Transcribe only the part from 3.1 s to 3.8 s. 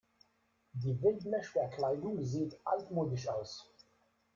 aus.